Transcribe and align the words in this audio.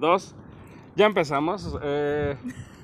dos. 0.00 0.34
Ya 0.96 1.06
empezamos. 1.06 1.78
Eh, 1.82 2.36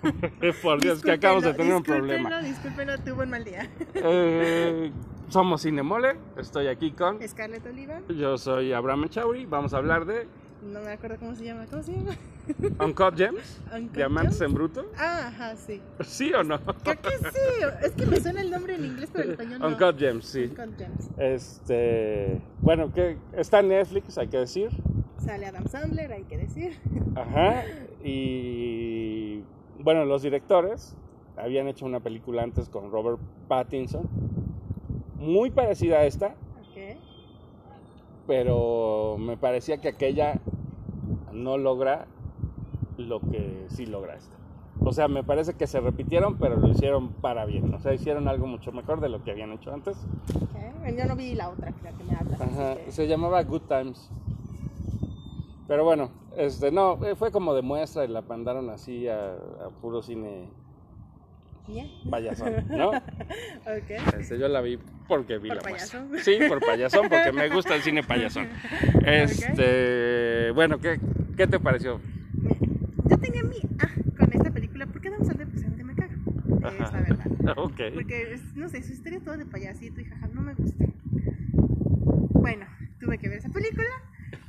por 0.63 0.81
Dios, 0.81 1.02
que 1.02 1.13
acabamos 1.13 1.44
de 1.44 1.55
tener 1.55 1.75
un 1.75 1.83
problema. 1.83 2.40
Discúlpenlo, 2.43 2.98
tuvo 2.98 3.23
un 3.23 3.31
mal 3.31 3.44
día. 3.44 3.69
Eh, 3.94 4.93
somos 5.29 5.62
Cinemole. 5.62 6.16
Estoy 6.37 6.69
aquí 6.69 6.92
con. 6.92 7.27
Scarlett 7.27 7.66
Oliva, 7.66 8.00
Yo 8.08 8.37
soy 8.38 8.72
Abraham 8.72 9.08
Chauri. 9.08 9.46
Vamos 9.46 9.74
a 9.74 9.79
hablar 9.79 10.04
de 10.04 10.29
no 10.64 10.80
me 10.80 10.92
acuerdo 10.92 11.19
cómo 11.19 11.35
se 11.35 11.45
llama. 11.45 11.66
¿Cómo 11.69 11.82
se 11.82 11.92
llama? 11.92 12.16
Uncut 12.85 13.17
Gems. 13.17 13.60
Uncut 13.74 13.96
Diamantes 13.96 14.38
Gems. 14.38 14.49
en 14.49 14.54
bruto. 14.54 14.87
Ah, 14.96 15.28
ajá, 15.28 15.56
sí. 15.56 15.81
¿Sí 16.00 16.32
o 16.32 16.42
no? 16.42 16.58
Creo 16.60 17.00
que 17.00 17.10
sí. 17.10 17.64
Es 17.82 17.92
que 17.92 18.06
me 18.06 18.18
suena 18.20 18.40
el 18.40 18.50
nombre 18.50 18.74
en 18.76 18.84
inglés, 18.86 19.10
pero 19.12 19.24
en 19.24 19.30
español 19.32 19.60
no. 19.60 19.68
Uncut 19.68 19.98
Gems, 19.98 20.24
sí. 20.26 20.44
Uncut 20.44 20.78
Gems. 20.78 21.10
Este. 21.18 22.40
Bueno, 22.60 22.92
que 22.92 23.18
está 23.32 23.60
en 23.60 23.68
Netflix, 23.68 24.16
hay 24.16 24.28
que 24.28 24.38
decir. 24.38 24.70
Sale 25.18 25.46
Adam 25.46 25.66
Sandler, 25.66 26.12
hay 26.12 26.24
que 26.24 26.36
decir. 26.38 26.78
Ajá. 27.16 27.62
Y 28.02 29.43
bueno, 29.79 30.04
los 30.04 30.22
directores 30.22 30.96
habían 31.36 31.66
hecho 31.68 31.86
una 31.86 32.01
película 32.01 32.43
antes 32.43 32.69
con 32.69 32.91
Robert 32.91 33.19
Pattinson, 33.48 34.09
muy 35.19 35.51
parecida 35.51 35.98
a 35.98 36.05
esta, 36.05 36.29
Ok. 36.61 36.97
pero 38.27 39.16
me 39.19 39.37
parecía 39.37 39.79
que 39.80 39.89
aquella 39.89 40.41
no 41.33 41.59
logra 41.59 42.06
lo 42.97 43.20
que 43.20 43.65
sí 43.69 43.87
logra 43.87 44.15
esta. 44.15 44.37
O 44.81 44.92
sea, 44.92 45.09
me 45.09 45.25
parece 45.25 45.55
que 45.55 45.67
se 45.67 45.81
repitieron, 45.81 46.37
pero 46.37 46.56
lo 46.56 46.69
hicieron 46.69 47.09
para 47.12 47.45
bien. 47.47 47.73
O 47.75 47.81
sea, 47.81 47.95
hicieron 47.95 48.28
algo 48.28 48.47
mucho 48.47 48.70
mejor 48.73 49.01
de 49.01 49.09
lo 49.09 49.23
que 49.25 49.31
habían 49.31 49.53
hecho 49.53 49.73
antes. 49.73 49.97
Ok. 50.37 50.95
Yo 50.97 51.05
no 51.06 51.17
vi 51.17 51.34
la 51.34 51.48
otra, 51.48 51.73
que 51.73 52.05
me 52.05 52.15
habla. 52.15 52.37
Ajá, 52.39 52.77
que- 52.84 52.92
se 52.92 53.06
llamaba 53.09 53.42
Good 53.42 53.62
Times. 53.62 54.11
Pero 55.67 55.85
bueno, 55.85 56.11
este, 56.37 56.71
no, 56.71 57.05
eh, 57.07 57.15
fue 57.17 57.31
como 57.31 57.55
de 57.55 57.63
muestra 57.63 58.05
y 58.05 58.09
la 58.09 58.21
mandaron 58.23 58.69
así 58.71 59.09
a, 59.09 59.33
a 59.35 59.71
puro 59.81 60.03
cine 60.03 60.51
Bien. 61.67 61.89
payasón, 62.11 62.53
¿no? 62.69 62.91
Ok. 62.91 63.91
Este, 64.19 64.39
yo 64.39 64.48
la 64.48 64.61
vi 64.61 64.79
porque 65.09 65.39
vi 65.39 65.48
¿Por 65.48 65.56
la 65.59 65.62
payasón? 65.62 66.09
muestra. 66.09 66.33
Sí, 66.34 66.39
por 66.48 66.61
payasón, 66.61 67.09
porque 67.09 67.33
me 67.33 67.48
gusta 67.48 67.75
el 67.77 67.83
cine 67.83 68.03
payasón. 68.03 68.48
Este, 69.06 70.51
bueno, 70.53 70.79
¿qué, 70.81 70.98
qué 71.37 71.47
te 71.47 71.59
pareció? 71.61 72.01
Yo 73.09 73.19
tenía 73.19 73.43
mi 73.43 73.56
ah 73.81 73.89
con 74.19 74.33
esta 74.33 74.51
película 74.51 74.87
porque 74.87 75.09
Adam 75.09 75.25
Sandler 75.25 75.49
pues 75.49 75.65
a 75.65 75.69
mí 75.69 75.83
me 75.84 75.95
caga. 75.95 76.15
Es 76.73 76.93
la 76.93 77.01
verdad. 77.01 77.25
Ok. 77.56 77.81
Porque, 77.93 78.41
no 78.55 78.69
sé, 78.71 78.83
su 78.83 78.93
historia 78.93 79.19
es 79.19 79.25
todo 79.25 79.37
de 79.37 79.45
payasito 79.45 80.01
y 80.01 80.05
jaja, 80.06 80.28
no 80.28 80.41
me 80.41 80.55
gusta. 80.55 80.84
Bueno, 82.33 82.67
tuve 82.99 83.19
que 83.19 83.28
ver 83.28 83.39
esa 83.39 83.51
película 83.51 83.84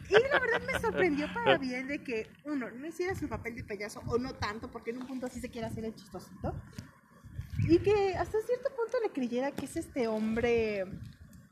y 0.10 0.14
la 0.14 0.40
verdad 0.40 0.62
me 0.72 0.80
sorprendió 0.80 1.28
para 1.34 1.58
bien 1.58 1.88
de 1.88 2.04
que, 2.04 2.28
uno, 2.46 2.70
no 2.72 2.86
hiciera 2.88 3.16
su 3.16 3.28
papel 3.28 3.56
de 3.56 3.64
payaso 3.64 4.02
o 4.08 4.18
no 4.18 4.34
tanto, 4.34 4.70
porque 4.70 4.92
en 4.92 4.98
un 4.98 5.08
punto 5.08 5.28
sí 5.28 5.40
se 5.40 5.50
quiere 5.50 5.68
hacer 5.68 5.86
el 5.86 5.96
chistosito. 5.96 6.54
Y 7.68 7.80
que 7.80 8.16
hasta 8.16 8.38
cierto 8.42 8.70
punto 8.76 8.98
le 9.04 9.10
creyera 9.12 9.52
que 9.52 9.66
es 9.66 9.76
este 9.78 10.08
hombre 10.08 10.86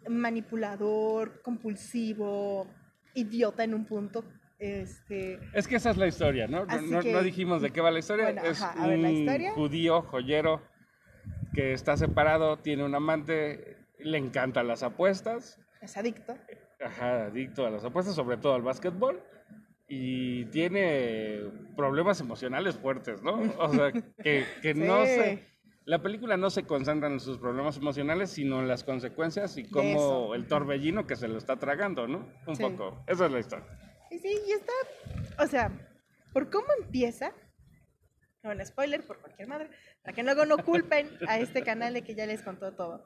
manipulador, 0.07 1.41
compulsivo, 1.41 2.67
idiota 3.13 3.63
en 3.63 3.73
un 3.73 3.85
punto. 3.85 4.23
Este, 4.59 5.39
Es 5.53 5.67
que 5.67 5.75
esa 5.75 5.89
es 5.91 5.97
la 5.97 6.07
historia, 6.07 6.47
¿no? 6.47 6.65
No, 6.65 6.99
que- 7.01 7.11
no 7.11 7.21
dijimos 7.21 7.61
de 7.61 7.71
qué 7.71 7.81
va 7.81 7.91
la 7.91 7.99
historia. 7.99 8.25
Bueno, 8.25 8.43
es 8.43 8.61
ajá, 8.61 8.81
a 8.83 8.87
ver, 8.87 8.99
la 8.99 9.09
un 9.09 9.15
historia. 9.15 9.51
judío 9.53 10.01
joyero 10.03 10.61
que 11.53 11.73
está 11.73 11.97
separado, 11.97 12.57
tiene 12.59 12.83
un 12.83 12.95
amante, 12.95 13.77
le 13.99 14.17
encantan 14.17 14.67
las 14.67 14.83
apuestas. 14.83 15.59
es 15.81 15.97
adicto. 15.97 16.37
Ajá, 16.85 17.25
adicto 17.25 17.65
a 17.65 17.69
las 17.69 17.83
apuestas, 17.83 18.15
sobre 18.15 18.37
todo 18.37 18.53
al 18.55 18.61
básquetbol, 18.61 19.21
y 19.87 20.45
tiene 20.45 21.41
problemas 21.75 22.19
emocionales 22.21 22.75
fuertes, 22.75 23.21
¿no? 23.21 23.33
O 23.59 23.73
sea, 23.73 23.91
que, 23.91 24.45
que 24.61 24.73
no 24.75 25.05
Sí. 25.05 25.11
se... 25.11 25.53
La 25.85 26.01
película 26.01 26.37
no 26.37 26.49
se 26.49 26.63
concentra 26.63 27.09
en 27.09 27.19
sus 27.19 27.37
problemas 27.39 27.75
emocionales, 27.75 28.29
sino 28.29 28.61
en 28.61 28.69
las 28.69 28.85
consecuencias 28.85 29.57
y 29.57 29.65
cómo 29.65 30.33
el 30.33 30.47
torbellino 30.47 31.05
que 31.05 31.17
se 31.17 31.27
lo 31.27 31.37
está 31.37 31.57
tragando, 31.57 32.07
¿no? 32.07 32.25
Un 32.47 32.55
Sí. 32.55 32.63
poco. 32.63 33.03
Esa 33.05 33.25
es 33.25 33.31
la 33.33 33.39
historia. 33.39 33.65
Y 34.09 34.17
sí, 34.19 34.29
y 34.47 34.51
está, 34.53 34.71
o 35.43 35.47
sea, 35.47 35.69
por 36.31 36.49
cómo 36.49 36.67
empieza, 36.81 37.33
bueno, 38.43 38.63
spoiler 38.65 39.05
por 39.05 39.19
cualquier 39.19 39.49
madre, 39.49 39.69
para 40.03 40.15
que 40.15 40.23
luego 40.23 40.45
no 40.45 40.57
culpen 40.59 41.09
a 41.27 41.37
este 41.39 41.63
canal 41.63 41.93
de 41.93 42.01
que 42.03 42.15
ya 42.15 42.25
les 42.27 42.41
contó 42.43 42.71
todo. 42.73 43.05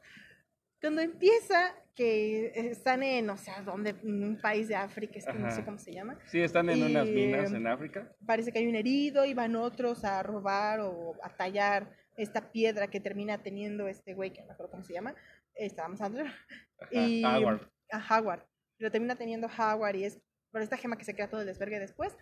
Cuando 0.79 1.01
empieza, 1.01 1.73
que 1.95 2.51
están 2.55 3.01
en, 3.01 3.25
no 3.25 3.37
sé, 3.37 3.51
dónde, 3.65 3.95
en 4.03 4.23
un 4.23 4.39
país 4.39 4.67
de 4.67 4.75
África, 4.75 5.17
es 5.17 5.25
que 5.25 5.33
no 5.33 5.49
sé 5.49 5.65
cómo 5.65 5.79
se 5.79 5.91
llama, 5.91 6.19
Sí, 6.27 6.39
están 6.39 6.69
en 6.69 6.83
unas 6.83 7.07
Y- 7.07 7.11
minas 7.11 7.51
en 7.51 7.65
África. 7.65 8.15
parece 8.25 8.51
que 8.51 8.59
hay 8.59 8.67
un 8.67 8.75
herido 8.75 9.25
y 9.25 9.33
van 9.33 9.55
otros 9.55 10.03
a 10.03 10.21
robar 10.21 10.81
o 10.81 11.15
a 11.23 11.35
tallar 11.35 11.91
esta 12.15 12.51
piedra 12.51 12.87
que 12.87 12.99
termina 12.99 13.41
teniendo 13.41 13.87
este 13.87 14.13
güey, 14.13 14.31
que 14.31 14.41
no 14.41 14.47
me 14.47 14.53
acuerdo 14.53 14.71
cómo 14.71 14.83
se 14.83 14.93
llama, 14.93 15.15
estábamos 15.55 15.99
Ajá, 16.01 16.11
y 16.91 17.23
Howard. 17.25 17.67
a 17.91 18.19
Howard. 18.19 18.43
Lo 18.79 18.91
termina 18.91 19.15
teniendo 19.15 19.47
Howard 19.47 19.95
y 19.95 20.03
es 20.03 20.19
por 20.51 20.61
esta 20.61 20.77
gema 20.77 20.97
que 20.97 21.03
se 21.05 21.13
crea 21.15 21.29
todo 21.29 21.41
el 21.41 21.47
desvergue 21.47 21.79
después. 21.79 22.15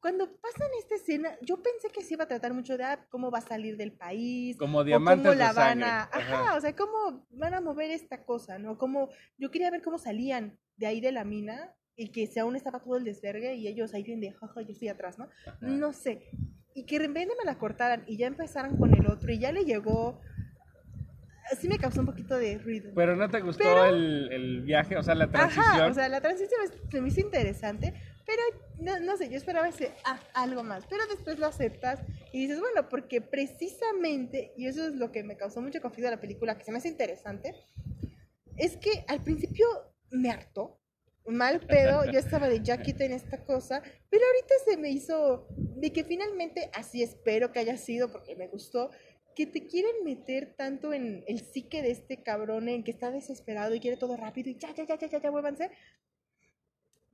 Cuando 0.00 0.26
pasan 0.40 0.68
esta 0.78 0.94
escena, 0.94 1.36
yo 1.42 1.60
pensé 1.60 1.88
que 1.92 2.02
se 2.04 2.14
iba 2.14 2.24
a 2.24 2.28
tratar 2.28 2.54
mucho 2.54 2.76
de 2.76 2.84
ah, 2.84 3.06
cómo 3.10 3.30
va 3.32 3.38
a 3.38 3.42
salir 3.42 3.76
del 3.76 3.92
país. 3.92 4.56
Como 4.56 4.78
o 4.78 4.84
cómo 4.84 5.16
de 5.16 5.34
la 5.34 5.52
van 5.52 5.82
a. 5.82 6.02
Ajá, 6.04 6.18
Ajá. 6.44 6.56
o 6.56 6.60
sea, 6.60 6.76
cómo 6.76 7.26
van 7.30 7.54
a 7.54 7.60
mover 7.60 7.90
esta 7.90 8.24
cosa, 8.24 8.58
¿no? 8.58 8.78
Como, 8.78 9.08
yo 9.38 9.50
quería 9.50 9.70
ver 9.70 9.82
cómo 9.82 9.98
salían 9.98 10.56
de 10.76 10.86
ahí 10.86 11.00
de 11.00 11.10
la 11.10 11.24
mina 11.24 11.74
y 11.96 12.12
que 12.12 12.28
si 12.28 12.38
aún 12.38 12.54
estaba 12.54 12.80
todo 12.80 12.96
el 12.96 13.02
desvergue 13.04 13.56
y 13.56 13.66
ellos 13.66 13.92
ahí 13.92 14.04
vienen 14.04 14.20
de 14.20 14.32
jaja, 14.36 14.62
yo 14.62 14.70
estoy 14.70 14.86
atrás, 14.88 15.18
¿no? 15.18 15.28
Ajá. 15.46 15.58
No 15.60 15.92
sé. 15.92 16.22
Y 16.74 16.86
que 16.86 17.00
de 17.00 17.08
repente 17.08 17.34
me 17.36 17.44
la 17.44 17.58
cortaran 17.58 18.04
y 18.06 18.16
ya 18.16 18.28
empezaran 18.28 18.76
con 18.76 18.94
el 18.94 19.04
otro 19.08 19.32
y 19.32 19.40
ya 19.40 19.50
le 19.50 19.64
llegó. 19.64 20.20
Sí 21.58 21.66
me 21.66 21.78
causó 21.78 22.00
un 22.00 22.06
poquito 22.06 22.36
de 22.36 22.58
ruido. 22.58 22.92
Pero 22.94 23.16
¿no 23.16 23.28
te 23.30 23.40
gustó 23.40 23.64
Pero- 23.64 23.86
el, 23.86 24.30
el 24.30 24.60
viaje, 24.62 24.96
o 24.96 25.02
sea, 25.02 25.16
la 25.16 25.28
transición? 25.28 25.64
Ajá, 25.66 25.86
o 25.88 25.94
sea, 25.94 26.08
la 26.08 26.20
transición 26.20 26.60
se 26.88 27.00
me 27.00 27.08
hizo 27.08 27.20
interesante, 27.20 27.94
pero 28.24 28.42
no, 28.80 29.00
no 29.00 29.16
sé, 29.16 29.28
yo 29.28 29.36
esperaba 29.36 29.68
ese, 29.68 29.92
ah, 30.04 30.20
algo 30.34 30.62
más, 30.62 30.86
pero 30.86 31.06
después 31.06 31.38
lo 31.38 31.46
aceptas 31.46 32.00
y 32.32 32.40
dices, 32.40 32.60
bueno, 32.60 32.88
porque 32.88 33.20
precisamente, 33.20 34.52
y 34.56 34.66
eso 34.66 34.86
es 34.86 34.94
lo 34.94 35.10
que 35.10 35.24
me 35.24 35.36
causó 35.36 35.60
mucho 35.60 35.80
conflicto 35.80 36.10
de 36.10 36.16
la 36.16 36.20
película, 36.20 36.56
que 36.56 36.64
se 36.64 36.72
me 36.72 36.78
hace 36.78 36.88
interesante, 36.88 37.54
es 38.56 38.76
que 38.76 39.04
al 39.08 39.22
principio 39.22 39.66
me 40.10 40.30
hartó, 40.30 40.80
mal 41.26 41.60
pedo, 41.60 42.04
yo 42.12 42.18
estaba 42.18 42.48
de 42.48 42.62
ya 42.62 42.80
quiten 42.80 43.12
esta 43.12 43.44
cosa, 43.44 43.82
pero 44.10 44.24
ahorita 44.26 44.54
se 44.64 44.76
me 44.76 44.90
hizo 44.90 45.46
de 45.56 45.92
que 45.92 46.04
finalmente, 46.04 46.70
así 46.74 47.02
espero 47.02 47.52
que 47.52 47.58
haya 47.58 47.76
sido, 47.76 48.10
porque 48.10 48.36
me 48.36 48.48
gustó, 48.48 48.90
que 49.34 49.46
te 49.46 49.68
quieren 49.68 50.04
meter 50.04 50.54
tanto 50.56 50.92
en 50.92 51.22
el 51.28 51.40
psique 51.40 51.80
de 51.80 51.92
este 51.92 52.24
cabrón 52.24 52.68
en 52.68 52.82
que 52.82 52.90
está 52.90 53.12
desesperado 53.12 53.72
y 53.72 53.78
quiere 53.78 53.96
todo 53.96 54.16
rápido 54.16 54.50
y 54.50 54.58
ya, 54.58 54.74
ya, 54.74 54.84
ya, 54.84 54.98
ya, 54.98 55.06
ya, 55.08 55.20
ya, 55.20 55.30
muévanse. 55.30 55.70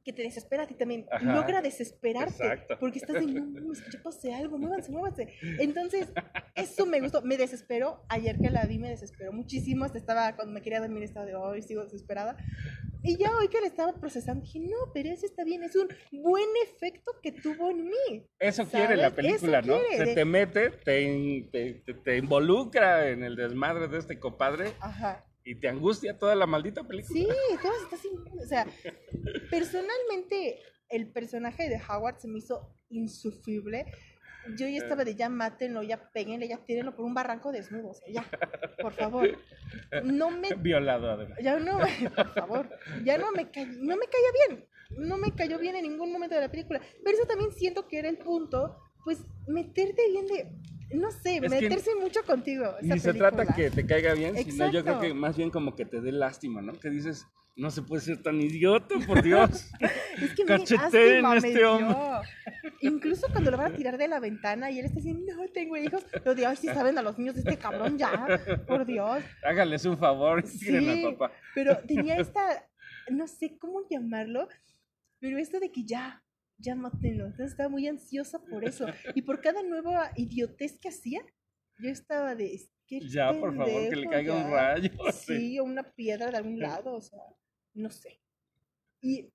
Que 0.05 0.13
te 0.13 0.23
desespera 0.23 0.65
a 0.65 0.67
ti 0.67 0.75
también. 0.75 1.07
Ajá. 1.11 1.35
Logra 1.35 1.63
desesperarte. 1.63 2.33
Exacto. 2.35 2.77
Porque 2.79 2.99
estás 2.99 3.17
de, 3.17 3.27
no, 3.27 3.47
no, 3.47 3.73
ya 3.73 4.03
pase 4.03 4.35
algo, 4.35 4.59
muévanse, 4.59 4.93
muévanse. 4.93 5.29
Entonces, 5.59 6.13
eso 6.55 6.85
me 6.85 7.01
gustó. 7.01 7.23
Me 7.23 7.37
desesperó. 7.39 8.05
Ayer 8.11 8.37
que 8.39 8.51
la 8.51 8.65
vi 8.67 8.79
me 8.79 8.91
desesperó 8.91 9.33
muchísimo. 9.33 9.85
Hasta 9.87 9.97
estaba, 9.99 10.37
cuando 10.37 10.53
me 10.53 10.61
quería 10.61 10.81
dormir, 10.81 11.03
estaba 11.05 11.25
de, 11.25 11.35
hoy 11.35 11.63
sigo 11.63 11.83
desesperada. 11.85 12.37
Y 13.03 13.17
ya 13.19 13.31
hoy 13.39 13.49
que 13.49 13.61
la 13.61 13.67
estaba 13.67 13.93
procesando, 13.95 14.45
dije, 14.45 14.61
no, 14.61 14.77
pero 14.93 15.11
eso 15.11 15.25
está 15.27 15.43
bien. 15.45 15.63
Es 15.63 15.75
un 15.77 15.89
buen 16.23 16.45
efecto 16.67 17.13
que 17.23 17.33
tuvo 17.33 17.71
en 17.71 17.85
mí. 17.85 18.29
Eso 18.39 18.67
quiere 18.69 18.97
la 18.97 19.11
¿sabes? 19.11 19.15
película, 19.17 19.59
Eso 19.61 19.69
¿no? 19.69 19.79
quiere, 19.89 20.05
Se 20.07 20.15
te 20.15 20.25
mete, 20.25 20.71
te, 20.71 21.49
te- 21.85 21.95
te 21.95 22.17
involucra 22.19 23.09
en 23.09 23.23
el 23.25 23.37
desmadre 23.37 23.89
de 23.89 23.99
este 23.99 24.19
compadre 24.19 24.73
Ajá. 24.81 25.25
Y 25.45 25.55
te 25.57 25.69
angustia 25.69 26.19
toda 26.19 26.35
la 26.35 26.47
maldita 26.47 26.83
película. 26.85 27.19
Sí, 27.21 27.29
todo 27.63 27.73
está 27.83 27.97
así. 27.97 28.09
O 28.43 28.47
sea, 28.47 28.67
personalmente, 29.51 30.61
el 30.89 31.11
personaje 31.13 31.69
de 31.69 31.81
Howard 31.89 32.19
se 32.19 32.29
me 32.29 32.39
hizo 32.39 32.75
insufrible. 32.89 33.87
Yo 34.59 34.69
ya 34.69 34.77
estaba 34.77 35.05
de 35.05 35.15
ya 35.15 35.31
mátenlo, 35.31 35.83
ya 35.83 36.11
péguenle, 36.13 36.47
ya 36.49 36.59
tírenlo 36.59 36.95
por 36.95 37.07
un 37.07 37.15
barranco 37.15 37.51
desnudo. 37.51 37.91
O 37.91 37.95
sea, 37.95 38.09
ya, 38.13 38.27
por 38.81 38.93
favor. 38.93 39.39
No 40.03 40.31
me. 40.31 40.51
Violado, 40.55 41.11
además. 41.11 41.39
Ya 41.43 41.59
no, 41.59 41.79
por 42.17 42.35
favor. 42.35 42.69
Ya 43.05 43.17
no 43.17 43.33
me, 43.33 43.51
ca- 43.51 43.65
no 43.65 43.97
me 43.97 44.07
caía 44.07 44.49
bien. 44.49 44.67
No 44.99 45.17
me 45.17 45.35
cayó 45.35 45.59
bien 45.59 45.77
en 45.77 45.83
ningún 45.85 46.13
momento 46.13 46.35
de 46.35 46.43
la 46.43 46.51
película. 46.51 46.81
Pero 47.03 47.17
eso 47.17 47.27
también 47.27 47.53
siento 47.53 47.89
que 47.89 47.99
era 47.99 48.09
el 48.09 48.19
punto. 48.19 48.79
Pues 49.05 49.23
meterte 49.47 50.03
bien 50.11 50.27
de. 50.27 50.51
No 50.97 51.11
sé, 51.11 51.37
Es 51.43 51.51
meterse 51.51 51.95
mucho 51.97 52.23
contigo. 52.25 52.65
esa 52.81 52.95
Ni 52.95 53.01
se 53.01 53.15
trata 53.15 53.47
que 53.55 53.71
te 53.71 53.85
caiga 53.87 54.15
bien, 54.15 54.37
sino 54.37 54.71
yo 54.71 54.85
creo 54.85 55.01
que 55.01 55.15
más 55.15 55.37
bien 55.37 55.51
como 55.51 55.75
que 55.75 55.85
te 55.85 56.01
dé 56.01 56.13
lástima, 56.13 56.63
¿no? 56.63 56.73
Que 56.75 56.89
dices, 56.91 57.27
no 57.57 57.71
se 57.71 57.83
puede 57.83 58.03
ser 58.03 58.23
tan 58.23 58.41
idiota, 58.41 58.95
por 59.07 59.23
Dios. 59.23 59.71
Es 60.23 60.33
que 60.35 60.45
me 60.45 60.59
Cacheteen 60.59 61.23
lástima 61.23 61.37
este 61.37 61.49
me 61.49 61.55
dio. 61.55 61.73
hombre. 61.73 62.29
Incluso 62.81 63.27
cuando 63.33 63.51
lo 63.51 63.57
van 63.57 63.73
a 63.73 63.77
tirar 63.77 63.99
de 63.99 64.07
la 64.07 64.21
ventana 64.21 64.71
y 64.71 64.79
él 64.79 64.85
está 64.85 64.97
diciendo, 64.97 65.33
no 65.37 65.49
tengo 65.49 65.77
hijos. 65.77 66.05
Lo 66.25 66.35
de, 66.37 66.47
ay, 66.47 66.57
si 66.57 66.69
saben 66.69 66.97
a 66.99 67.03
los 67.03 67.19
niños 67.19 67.35
de 67.35 67.41
este 67.41 67.57
cabrón 67.57 67.99
ya, 67.99 68.41
por 68.69 68.87
Dios. 68.87 69.25
Hágales 69.45 69.85
un 69.87 69.99
favor 69.99 70.47
Sí, 70.47 71.05
al 71.05 71.15
papá. 71.17 71.33
pero 71.55 71.79
tenía 71.79 72.17
esta, 72.19 72.69
no 73.11 73.27
sé 73.27 73.57
cómo 73.59 73.81
llamarlo, 73.91 74.49
pero 75.19 75.39
esto 75.39 75.59
de 75.59 75.73
que 75.73 75.85
ya, 75.85 76.23
ya 76.65 76.75
mátenlo. 76.75 77.27
Entonces 77.27 77.51
estaba 77.53 77.69
muy 77.69 77.87
ansiosa 77.87 78.39
por 78.39 78.65
eso. 78.65 78.87
Y 79.15 79.23
por 79.23 79.41
cada 79.41 79.63
nueva 79.63 80.11
idiotez 80.17 80.79
que 80.81 80.89
hacía, 80.89 81.21
yo 81.79 81.91
estaba 81.91 82.35
de, 82.35 82.55
"Es 82.55 82.71
que 82.87 83.01
Ya, 83.01 83.33
por 83.33 83.55
favor, 83.57 83.67
que 83.89 83.97
le 83.97 84.03
pendejo, 84.03 84.11
caiga 84.11 84.35
un 84.35 84.51
ya". 84.51 84.51
rayo. 84.51 84.91
sí. 85.13 85.37
Sí, 85.39 85.59
o 85.59 85.65
una 85.65 85.83
piedra 85.95 86.31
de 86.31 86.37
algún 86.37 86.59
lado, 86.59 86.95
o 86.95 87.01
sea, 87.01 87.21
no 87.75 87.91
sé. 87.91 88.21
Y 89.01 89.31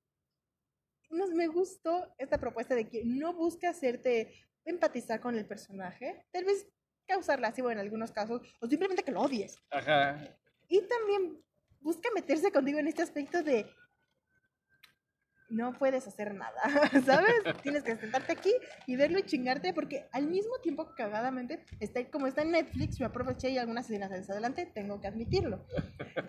no, 1.12 1.28
me 1.28 1.48
gustó 1.48 2.14
esta 2.18 2.38
propuesta 2.40 2.76
de 2.76 2.88
que 2.88 3.04
no 3.04 3.34
busca 3.34 3.70
hacerte 3.70 4.32
empatizar 4.66 5.20
con 5.20 5.36
el 5.36 5.46
personaje, 5.46 6.26
tal 6.32 6.46
vez 6.46 6.68
causar 7.08 7.40
lástima 7.40 7.72
en 7.72 7.80
algunos 7.80 8.12
casos, 8.12 8.42
o 8.62 8.68
simplemente 8.68 9.04
que 9.04 9.12
lo 9.12 9.22
odies. 9.22 9.56
Ajá. 9.72 10.20
Y 10.68 10.82
también 10.82 11.44
busca 11.82 12.10
meterse 12.14 12.52
contigo 12.52 12.78
en 12.78 12.88
este 12.88 13.02
aspecto 13.02 13.42
de 13.42 13.66
no 15.50 15.74
puedes 15.74 16.08
hacer 16.08 16.34
nada, 16.36 16.62
¿sabes? 17.06 17.34
Tienes 17.62 17.84
que 17.84 17.96
sentarte 17.98 18.32
aquí 18.32 18.52
y 18.86 18.96
verlo 18.96 19.20
y 19.20 19.24
chingarte 19.24 19.74
porque 19.74 20.08
al 20.12 20.28
mismo 20.28 20.60
tiempo 20.62 20.94
cagadamente 20.96 21.66
está 21.80 22.06
como 22.10 22.28
está 22.28 22.44
en 22.44 22.52
Netflix, 22.52 23.00
me 23.00 23.08
aproveché 23.08 23.50
y 23.50 23.58
algunas 23.58 23.86
escenas 23.86 24.12
más 24.12 24.30
adelante, 24.30 24.70
tengo 24.74 25.02
que 25.02 25.08
admitirlo. 25.08 25.66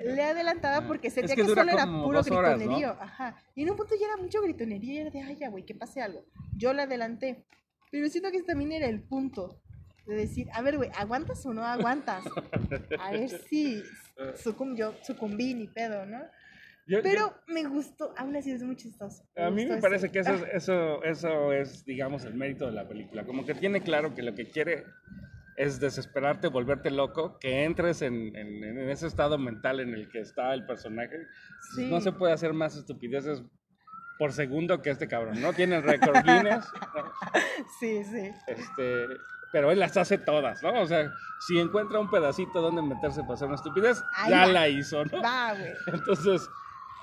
Le 0.01 0.23
adelantaba 0.23 0.87
porque 0.87 1.09
Es 1.09 1.15
sentía 1.15 1.37
que 1.37 1.43
que, 1.43 1.49
solo 1.49 1.71
era 1.71 1.87
puro 1.87 2.21
horas, 2.21 2.29
¿no? 2.29 2.41
gritonerío, 2.41 2.91
ajá. 3.01 3.37
Y 3.55 3.63
en 3.63 3.71
un 3.71 3.77
punto 3.77 3.95
ya 4.01 4.07
era 4.07 4.17
mucho 4.17 4.41
gritonerío 4.43 4.93
y 4.93 4.99
era 4.99 5.11
de, 5.11 5.21
ay, 5.21 5.37
ya, 5.37 5.49
güey, 5.49 5.65
que 5.65 5.75
pase 5.75 6.01
algo. 6.01 6.25
Yo 6.57 6.73
le 6.73 6.83
adelanté, 6.83 7.45
pero 7.91 8.09
siento 8.09 8.31
que 8.31 8.39
ese 8.39 8.47
también 8.47 8.73
era 8.73 8.87
el 8.87 9.03
punto 9.03 9.61
de 10.07 10.15
decir, 10.17 10.49
a 10.53 10.63
ver, 10.63 10.77
güey, 10.77 10.91
¿aguantas 10.97 11.45
o 11.47 11.53
no 11.53 11.65
aguantas? 11.65 12.25
A 12.99 13.13
ver 13.13 13.29
si 13.29 13.83
sucum 14.43 14.77
yo 14.77 14.95
sucumbí 15.03 15.55
ni 15.55 15.69
pedo, 15.69 16.07
¿no? 16.07 16.21
Yo- 16.91 16.99
yo- 16.99 17.03
Pero 17.05 17.35
me 17.47 17.65
gustó, 17.65 18.13
aún 18.17 18.35
así 18.37 18.51
es 18.51 18.63
muy 18.63 18.75
chistoso. 18.77 19.23
A 19.37 19.49
mí 19.51 19.65
me 19.65 19.77
parece 19.79 20.11
que 20.11 20.19
eso 20.19 20.35
es, 20.35 20.43
eso, 20.53 21.03
eso 21.05 21.53
es, 21.53 21.85
digamos, 21.85 22.25
el 22.25 22.35
mérito 22.35 22.67
de 22.67 22.73
la 22.73 22.89
película. 22.89 23.25
Como 23.25 23.47
que 23.47 23.55
tiene 23.55 23.81
claro 23.83 24.13
que 24.15 24.23
lo 24.23 24.35
que 24.35 24.51
quiere 24.51 24.85
es 25.57 25.79
desesperarte, 25.79 26.49
volverte 26.49 26.91
loco, 26.91 27.39
que 27.39 27.65
entres 27.65 28.03
en, 28.03 28.35
en- 28.35 28.65
en 28.65 28.91
ese 28.91 29.07
estado 29.07 29.39
mental 29.39 29.79
en 29.81 29.95
el 29.95 30.09
que 30.09 30.21
está 30.21 30.53
el 30.53 30.67
personaje. 30.67 31.17
Sí. 31.77 31.89
No 31.89 32.01
se 32.01 32.11
puede 32.13 32.33
hacer 32.33 32.53
más 32.55 32.77
estupideces 32.77 33.43
por 34.19 34.33
segundo 34.33 34.83
que 34.83 34.91
este 34.91 35.07
cabrón, 35.07 35.41
¿no? 35.41 35.53
Tiene 35.53 35.77
el 35.77 35.83
récord 35.83 36.17
Guinness, 36.25 36.67
¿no? 36.95 37.05
Sí, 37.79 38.03
sí. 38.05 38.31
este, 38.49 39.07
pero 39.53 39.71
él 39.71 39.79
las 39.79 39.97
hace 39.97 40.19
todas, 40.19 40.63
¿no? 40.63 40.81
O 40.83 40.87
sea, 40.87 41.11
si 41.47 41.59
encuentra 41.59 41.99
un 42.01 42.11
pedacito 42.11 42.61
donde 42.61 42.83
meterse 42.83 43.21
para 43.23 43.35
hacer 43.35 43.47
una 43.49 43.57
estupidez, 43.57 44.03
Ahí 44.17 44.31
ya 44.31 44.41
va. 44.41 44.47
la 44.53 44.69
hizo, 44.69 45.05
¿no? 45.07 45.23
Va, 45.23 45.55
güey. 45.55 45.73
Entonces, 45.87 46.49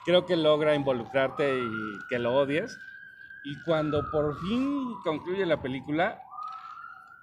creo 0.08 0.26
que 0.26 0.36
logra 0.38 0.74
involucrarte 0.74 1.60
y 1.60 1.70
que 2.10 2.18
lo 2.18 2.34
odies. 2.36 2.80
Y 3.44 3.62
cuando 3.64 4.10
por 4.10 4.40
fin 4.40 4.96
concluye 5.04 5.46
la 5.46 5.62
película, 5.62 6.20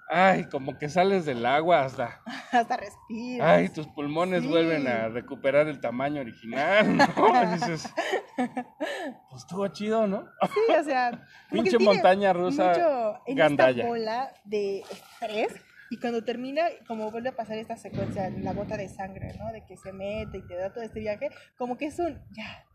ay, 0.09 0.45
como 0.45 0.77
que 0.77 0.87
sales 0.87 1.25
del 1.25 1.45
agua 1.45 1.81
hasta, 1.83 2.21
Hasta 2.51 2.77
respira. 2.77 3.53
ay, 3.53 3.69
tus 3.69 3.87
pulmones 3.87 4.43
Sí. 4.43 4.47
vuelven 4.47 4.87
a 4.87 5.09
recuperar 5.09 5.67
el 5.67 5.81
tamaño 5.81 6.21
original, 6.21 6.95
¿no? 6.95 7.03
Y 7.43 7.47
dices, 7.55 7.91
pues 8.37 9.41
estuvo 9.41 9.67
chido, 9.69 10.07
¿no? 10.07 10.27
Sí, 10.53 10.73
o 10.79 10.83
sea. 10.83 11.25
Pinche 11.51 11.79
montaña 11.79 12.33
rusa 12.33 12.69
mucho 12.69 13.21
en 13.25 13.35
gandalla. 13.35 13.77
esta 13.83 13.87
bola 13.89 14.31
de 14.45 14.79
estrés. 14.81 15.55
Y 15.91 15.99
cuando 15.99 16.23
termina, 16.23 16.63
como 16.87 17.11
vuelve 17.11 17.29
a 17.29 17.35
pasar 17.35 17.57
esta 17.57 17.77
secuencia, 17.77 18.29
la 18.31 18.53
gota 18.53 18.75
de 18.77 18.89
sangre, 18.89 19.35
¿no? 19.37 19.51
De 19.51 19.63
que 19.65 19.77
se 19.77 19.93
mete 19.93 20.39
y 20.39 20.47
te 20.47 20.55
da 20.55 20.73
todo 20.73 20.83
este 20.83 20.99
viaje, 20.99 21.29
como 21.57 21.77
que 21.77 21.85
es 21.85 21.99
un, 21.99 22.19
ya, 22.31 22.65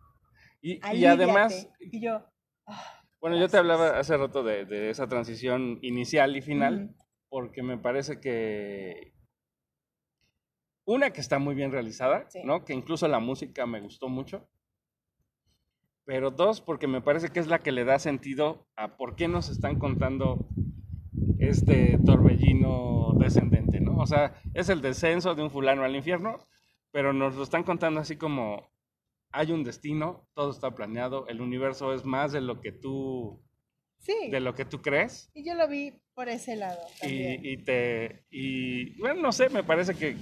Y, 0.62 1.04
además, 1.06 1.68
Y 1.80 2.00
yo, 2.04 2.22
ah, 2.66 3.02
bueno, 3.20 3.38
yo 3.38 3.48
te 3.48 3.56
hablaba 3.56 3.98
hace 3.98 4.16
rato 4.16 4.42
de, 4.42 4.64
de 4.66 4.90
esa 4.90 5.08
transición 5.08 5.78
inicial 5.82 6.36
y 6.36 6.42
final. 6.42 6.94
porque 7.28 7.62
me 7.62 7.78
parece 7.78 8.20
que 8.20 9.14
una 10.84 11.10
que 11.12 11.20
está 11.20 11.38
muy 11.38 11.54
bien 11.54 11.70
realizada, 11.70 12.28
Sí. 12.28 12.40
¿no? 12.44 12.64
Que 12.64 12.74
incluso 12.74 13.06
la 13.08 13.20
música 13.20 13.64
me 13.66 13.80
gustó 13.80 14.08
mucho. 14.08 14.48
Pero 16.04 16.30
dos, 16.32 16.60
porque 16.60 16.88
me 16.88 17.00
parece 17.00 17.28
que 17.28 17.38
es 17.38 17.46
la 17.46 17.60
que 17.60 17.70
le 17.72 17.84
da 17.84 17.98
sentido 18.00 18.66
a 18.74 18.96
por 18.96 19.14
qué 19.14 19.28
nos 19.28 19.48
están 19.48 19.78
contando 19.78 20.48
este 21.38 21.98
torbellino 22.04 23.12
descendente, 23.18 23.80
¿no? 23.80 23.98
O 23.98 24.06
sea, 24.06 24.34
es 24.54 24.68
el 24.68 24.80
descenso 24.80 25.34
de 25.36 25.42
un 25.42 25.50
fulano 25.50 25.84
al 25.84 25.94
infierno, 25.94 26.38
pero 26.90 27.12
nos 27.12 27.36
lo 27.36 27.44
están 27.44 27.62
contando 27.62 28.00
así 28.00 28.16
como 28.16 28.72
hay 29.32 29.53
un 29.53 29.65
destino, 29.65 30.27
todo 30.35 30.50
está 30.50 30.75
planeado, 30.75 31.27
el 31.29 31.41
universo 31.41 31.94
es 31.94 32.05
más 32.05 32.32
de 32.32 32.41
lo 32.41 32.61
que 32.61 32.73
tú, 32.73 33.41
sí. 33.99 34.31
de 34.31 34.41
lo 34.41 34.55
que 34.55 34.65
tú 34.65 34.82
crees. 34.82 35.31
Y 35.35 35.44
yo 35.44 35.55
lo 35.55 35.69
vi 35.69 35.93
por 36.15 36.29
ese 36.29 36.55
lado 36.55 36.81
también. 37.00 37.43
Y, 37.43 37.53
y 37.53 37.56
te 37.56 38.27
y 38.31 38.99
bueno 39.00 39.23
no 39.23 39.32
sé 39.32 39.49
me 39.49 39.65
parece 39.65 39.94
que, 39.94 40.17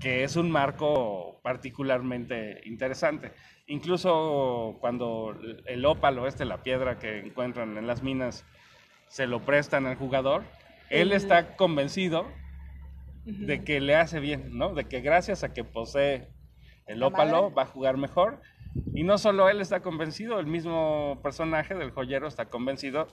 que 0.00 0.22
es 0.22 0.36
un 0.36 0.48
marco 0.48 1.40
particularmente 1.42 2.60
interesante 2.64 3.32
incluso 3.66 4.76
cuando 4.80 5.36
el 5.66 5.84
ópalo 5.86 6.28
este 6.28 6.44
la 6.44 6.62
piedra 6.62 7.00
que 7.00 7.18
encuentran 7.18 7.76
en 7.76 7.88
las 7.88 8.04
minas 8.04 8.44
se 9.08 9.26
lo 9.26 9.44
prestan 9.44 9.86
al 9.86 9.96
jugador 9.96 10.44
él 10.88 11.10
está 11.10 11.56
convencido 11.56 12.24
de 13.24 13.64
que 13.64 13.80
le 13.80 13.96
hace 13.96 14.20
bien 14.20 14.56
no 14.56 14.72
de 14.72 14.84
que 14.84 15.00
gracias 15.00 15.42
a 15.42 15.52
que 15.52 15.64
posee 15.64 16.28
el 16.88 17.02
ópalo 17.02 17.52
va 17.52 17.62
a 17.62 17.66
jugar 17.66 17.96
mejor 17.96 18.40
y 18.94 19.02
no 19.04 19.18
solo 19.18 19.48
él 19.48 19.60
está 19.60 19.80
convencido 19.82 20.38
el 20.40 20.46
mismo 20.46 21.20
personaje 21.22 21.74
del 21.74 21.90
joyero 21.90 22.26
está 22.28 22.46
convencido 22.48 23.06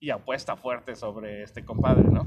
y 0.00 0.10
apuesta 0.10 0.56
fuerte 0.56 0.94
sobre 0.94 1.42
este 1.42 1.64
compadre, 1.64 2.04
¿no? 2.04 2.22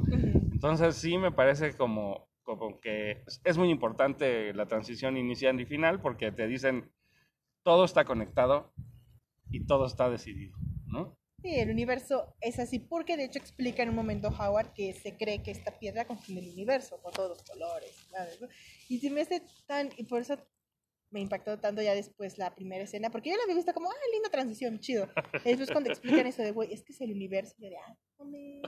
Entonces 0.52 0.96
sí 0.96 1.18
me 1.18 1.32
parece 1.32 1.76
como, 1.78 2.28
como 2.44 2.80
que 2.80 3.24
es- 3.46 3.58
muy 3.58 3.70
importante 3.70 4.54
la 4.54 4.66
transición 4.66 5.18
inicial 5.18 5.60
y 5.62 5.66
final 5.66 6.02
porque 6.02 6.32
te 6.32 6.48
dicen 6.48 6.92
todo 7.64 7.86
está 7.86 8.04
conectado 8.06 8.74
y 9.52 9.66
todo 9.66 9.86
está 9.86 10.10
decidido, 10.10 10.58
¿no? 10.88 11.18
Sí, 11.42 11.60
el 11.60 11.72
universo 11.72 12.36
es 12.40 12.60
así, 12.60 12.78
porque 12.80 13.18
de 13.18 13.26
hecho 13.26 13.40
explica 13.40 13.82
en 13.82 13.90
un 13.90 13.96
momento 13.96 14.28
Howard 14.30 14.74
que 14.74 14.94
se 14.94 15.18
cree 15.18 15.42
que 15.42 15.50
esta 15.52 15.72
piedra 15.80 16.06
contiene 16.06 16.42
el 16.42 16.54
universo, 16.54 17.02
con 17.02 17.12
todos 17.14 17.30
los 17.30 17.44
colores, 17.50 17.96
¿sabes? 18.12 18.40
Y 18.90 19.00
se 19.00 19.10
me 19.10 19.22
hace 19.22 19.42
tan, 19.66 19.90
y 19.98 20.04
por 20.04 20.22
eso 20.22 20.38
me 21.12 21.20
impactó 21.20 21.60
tanto 21.60 21.82
ya 21.82 21.94
después 21.94 22.38
la 22.38 22.56
primera 22.56 22.84
escena, 22.84 23.10
porque 23.10 23.30
yo 23.30 23.38
la 23.38 23.44
había 23.44 23.56
visto 23.56 23.74
como, 23.74 23.90
ah, 23.90 23.96
linda 24.14 24.30
transición, 24.30 24.80
chido. 24.80 25.10
Y 25.44 25.50
después 25.50 25.72
cuando 25.72 25.90
explican 25.90 26.26
eso 26.26 26.42
de, 26.42 26.52
güey, 26.52 26.74
es 26.74 26.84
que 26.84 26.94
es 26.94 27.02
el 27.02 27.12
universo, 27.12 27.54
yo 27.60 27.70
de, 27.70 27.78
ah, 27.78 27.98
mame". 28.18 28.62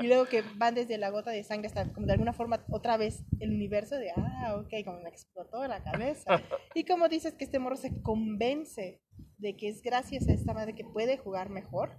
Y 0.00 0.06
luego 0.06 0.24
que 0.26 0.42
van 0.56 0.74
desde 0.74 0.96
la 0.96 1.10
gota 1.10 1.30
de 1.30 1.44
sangre 1.44 1.66
hasta 1.66 1.92
como 1.92 2.06
de 2.06 2.14
alguna 2.14 2.32
forma 2.32 2.64
otra 2.70 2.96
vez 2.96 3.24
el 3.40 3.50
universo 3.50 3.96
de, 3.96 4.10
ah, 4.16 4.56
ok, 4.56 4.84
como 4.84 5.00
me 5.00 5.10
explotó 5.10 5.66
la 5.66 5.82
cabeza. 5.82 6.42
Y 6.74 6.84
como 6.84 7.08
dices 7.08 7.34
que 7.34 7.44
este 7.44 7.58
morro 7.58 7.76
se 7.76 8.00
convence 8.02 9.02
de 9.36 9.56
que 9.56 9.68
es 9.68 9.82
gracias 9.82 10.28
a 10.28 10.32
esta 10.32 10.54
madre 10.54 10.74
que 10.74 10.84
puede 10.84 11.18
jugar 11.18 11.50
mejor, 11.50 11.98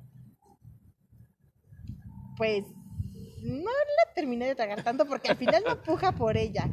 pues 2.35 2.65
no 3.43 3.69
la 3.69 4.13
terminé 4.15 4.47
de 4.47 4.55
tragar 4.55 4.83
tanto 4.83 5.05
porque 5.05 5.29
al 5.29 5.37
final 5.37 5.63
no 5.67 5.83
puja 5.83 6.13
por 6.13 6.35
ella. 6.37 6.69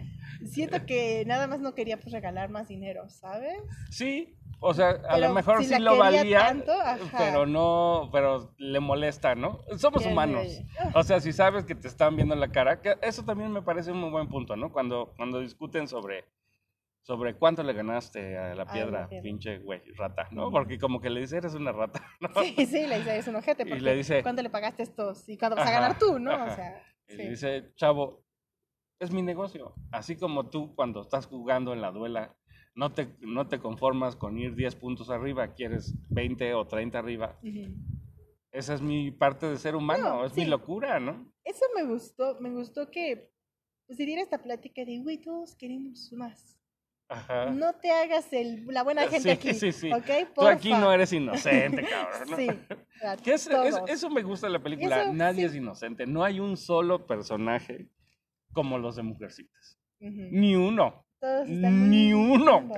Siento 0.46 0.84
que 0.86 1.24
nada 1.26 1.46
más 1.46 1.60
no 1.60 1.74
quería 1.74 1.98
pues 1.98 2.12
regalar 2.12 2.50
más 2.50 2.68
dinero, 2.68 3.08
¿sabes? 3.08 3.58
Sí, 3.90 4.36
o 4.60 4.74
sea, 4.74 4.90
a 4.90 5.14
Pero 5.14 5.28
lo 5.28 5.34
mejor 5.34 5.58
si 5.64 5.74
sí 5.74 5.80
lo 5.80 5.96
valía, 5.96 6.40
tanto, 6.40 6.72
pero 7.16 7.46
no, 7.46 8.10
pero 8.12 8.52
le 8.58 8.78
molesta, 8.80 9.34
¿no? 9.34 9.60
Somos 9.78 10.04
humanos. 10.04 10.46
O 10.94 11.02
sea, 11.02 11.20
si 11.20 11.32
sabes 11.32 11.64
que 11.64 11.74
te 11.74 11.88
están 11.88 12.16
viendo 12.16 12.34
la 12.34 12.48
cara, 12.48 12.80
que 12.82 12.96
eso 13.02 13.24
también 13.24 13.52
me 13.52 13.62
parece 13.62 13.92
un 13.92 13.98
muy 14.00 14.10
buen 14.10 14.28
punto, 14.28 14.56
¿no? 14.56 14.70
Cuando, 14.70 15.14
cuando 15.16 15.40
discuten 15.40 15.88
sobre, 15.88 16.24
sobre 17.02 17.34
cuánto 17.36 17.62
le 17.62 17.72
ganaste 17.72 18.36
a 18.36 18.54
la 18.54 18.66
piedra, 18.66 19.08
pinche 19.22 19.58
güey, 19.60 19.80
rata, 19.96 20.28
¿no? 20.30 20.50
Porque 20.50 20.78
como 20.78 21.00
que 21.00 21.08
le 21.08 21.20
dice, 21.20 21.38
eres 21.38 21.54
una 21.54 21.72
rata, 21.72 22.02
¿no? 22.20 22.28
Sí, 22.42 22.54
sí, 22.66 22.86
le 22.86 22.98
dice, 22.98 23.16
es 23.18 23.28
un 23.28 23.36
ojete. 23.36 23.62
Y 23.62 23.66
Porque 23.66 23.82
le 23.82 23.94
dice- 23.96 24.22
¿Cuánto 24.22 24.42
le 24.42 24.50
pagaste 24.50 24.82
estos? 24.82 25.26
¿Y 25.28 25.38
cuándo 25.38 25.56
vas 25.56 25.68
a 25.68 25.72
ganar 25.72 25.98
tú, 25.98 26.18
no? 26.18 26.32
ajá. 26.32 26.52
O 26.52 26.54
sea, 26.54 26.82
Y 27.08 27.14
le 27.16 27.30
dice, 27.30 27.72
chavo, 27.76 28.22
es 29.00 29.10
mi 29.10 29.22
negocio. 29.22 29.74
Así 29.90 30.16
como 30.16 30.48
tú 30.50 30.74
cuando 30.74 31.00
estás 31.00 31.26
jugando 31.26 31.72
en 31.72 31.80
la 31.80 31.90
duela, 31.90 32.36
no 32.74 32.92
te, 32.92 33.16
no 33.20 33.48
te 33.48 33.58
conformas 33.58 34.14
con 34.14 34.38
ir 34.38 34.54
10 34.54 34.76
puntos 34.76 35.10
arriba, 35.10 35.54
quieres 35.54 35.94
20 36.10 36.54
o 36.54 36.66
30 36.66 36.98
arriba. 36.98 37.38
Esa 38.52 38.74
es 38.74 38.82
mi 38.82 39.10
parte 39.10 39.46
de 39.48 39.56
ser 39.56 39.74
humano, 39.74 40.08
No, 40.08 40.24
es 40.26 40.36
mi 40.36 40.44
locura, 40.44 41.00
¿no? 41.00 41.32
Eso 41.44 41.64
me 41.74 41.84
gustó, 41.84 42.36
me 42.40 42.50
gustó 42.50 42.90
que 42.90 43.30
pues, 43.86 43.98
diera 43.98 44.22
esta 44.22 44.42
plática 44.42 44.84
de, 44.84 44.98
güey, 45.00 45.18
todos 45.18 45.54
queremos 45.56 46.12
más. 46.12 46.56
Ajá. 47.08 47.46
No 47.50 47.72
te 47.74 47.90
hagas 47.90 48.32
el, 48.32 48.66
la 48.66 48.82
buena 48.84 49.02
gente. 49.08 49.20
Sí, 49.20 49.30
aquí, 49.30 49.54
sí, 49.54 49.72
sí. 49.72 49.90
Tú 50.34 50.46
aquí 50.46 50.70
no 50.70 50.92
eres 50.92 51.12
inocente, 51.12 51.82
cabrón. 51.90 52.30
¿no? 52.30 52.36
Sí. 52.36 52.48
es- 53.30 53.46
es- 53.48 53.80
eso 53.88 54.10
me 54.10 54.22
gusta 54.22 54.46
de 54.46 54.52
la 54.52 54.62
película. 54.62 55.02
Eso, 55.02 55.12
Nadie 55.14 55.46
es 55.46 55.54
inocente. 55.54 56.06
No 56.06 56.22
hay 56.22 56.38
un 56.38 56.56
solo 56.56 57.06
personaje 57.06 57.88
como 58.52 58.78
los 58.78 58.96
de 58.96 59.02
Mujercitas. 59.02 59.78
Ni 59.98 60.56
uno. 60.56 61.06
Todos 61.20 61.48
están 61.48 61.78
muy 61.78 61.88
Ni 61.88 62.14
uno. 62.14 62.68